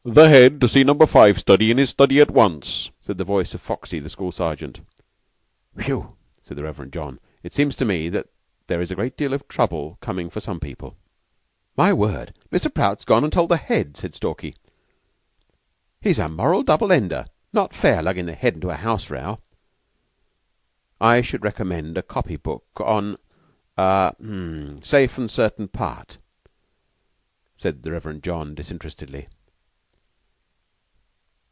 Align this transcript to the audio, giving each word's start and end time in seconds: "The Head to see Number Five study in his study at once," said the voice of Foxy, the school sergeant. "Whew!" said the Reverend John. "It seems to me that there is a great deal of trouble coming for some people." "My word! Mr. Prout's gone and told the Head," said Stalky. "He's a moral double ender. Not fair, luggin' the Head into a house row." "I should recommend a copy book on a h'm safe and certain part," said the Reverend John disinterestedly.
"The 0.03 0.29
Head 0.29 0.59
to 0.61 0.67
see 0.67 0.83
Number 0.83 1.05
Five 1.05 1.37
study 1.39 1.69
in 1.69 1.77
his 1.77 1.91
study 1.91 2.19
at 2.19 2.31
once," 2.31 2.89
said 3.01 3.19
the 3.19 3.23
voice 3.23 3.53
of 3.53 3.61
Foxy, 3.61 3.99
the 3.99 4.09
school 4.09 4.31
sergeant. 4.31 4.81
"Whew!" 5.75 6.15
said 6.41 6.57
the 6.57 6.63
Reverend 6.63 6.91
John. 6.91 7.19
"It 7.43 7.53
seems 7.53 7.75
to 7.75 7.85
me 7.85 8.09
that 8.09 8.25
there 8.65 8.81
is 8.81 8.89
a 8.89 8.95
great 8.95 9.15
deal 9.15 9.31
of 9.31 9.47
trouble 9.47 9.99
coming 10.01 10.31
for 10.31 10.39
some 10.39 10.59
people." 10.59 10.97
"My 11.77 11.93
word! 11.93 12.33
Mr. 12.51 12.73
Prout's 12.73 13.05
gone 13.05 13.23
and 13.23 13.31
told 13.31 13.49
the 13.51 13.57
Head," 13.57 13.95
said 13.95 14.15
Stalky. 14.15 14.55
"He's 16.01 16.17
a 16.17 16.27
moral 16.27 16.63
double 16.63 16.91
ender. 16.91 17.27
Not 17.53 17.71
fair, 17.71 18.01
luggin' 18.01 18.25
the 18.25 18.33
Head 18.33 18.55
into 18.55 18.71
a 18.71 18.75
house 18.77 19.11
row." 19.11 19.37
"I 20.99 21.21
should 21.21 21.43
recommend 21.43 21.95
a 21.95 22.01
copy 22.01 22.37
book 22.37 22.65
on 22.77 23.17
a 23.77 24.13
h'm 24.19 24.81
safe 24.83 25.19
and 25.19 25.29
certain 25.29 25.67
part," 25.67 26.17
said 27.55 27.83
the 27.83 27.91
Reverend 27.91 28.23
John 28.23 28.55
disinterestedly. 28.55 29.27